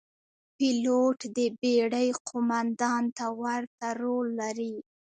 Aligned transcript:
پیلوټ 0.57 1.17
د 1.37 1.37
بېړۍ 1.59 2.09
قوماندان 2.27 3.03
ته 3.17 3.25
ورته 3.41 3.87
رول 4.01 4.27
لري. 4.41 4.75